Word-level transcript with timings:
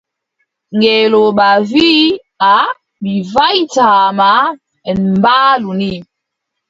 Ngeelooba 0.75 1.47
wii: 1.71 2.05
aaʼa 2.51 2.77
mi 3.01 3.13
waʼitaa 3.33 4.05
ma, 4.19 4.29
en 4.89 4.99
mbaalu 5.15 5.69
ni. 5.79 5.91